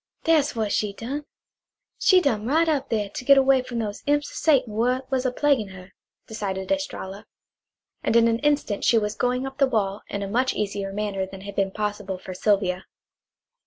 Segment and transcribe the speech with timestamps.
[0.23, 1.25] "Dat's w'at she done.
[1.99, 5.27] She dumb right up here, to git away frum those imps o' Satan w'at was
[5.27, 5.91] a plaguein' her,"
[6.25, 7.27] decided Estralla,
[8.01, 11.27] and in an instant she was going up the wall in a much easier manner
[11.27, 12.85] than had been possible for Sylvia.